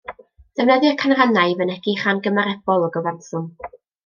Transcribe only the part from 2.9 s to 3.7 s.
gyfanswm.